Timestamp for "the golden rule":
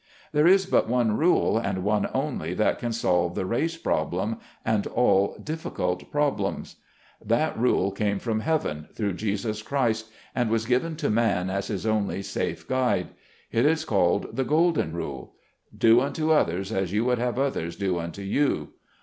14.35-15.35